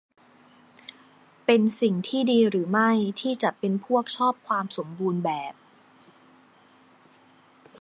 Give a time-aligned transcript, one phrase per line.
[1.45, 2.89] เป็นสิ่งที่ดีหรือไม่
[3.21, 5.53] ที่จะเป็นพวกชอบความสมบูรณ์แบบ?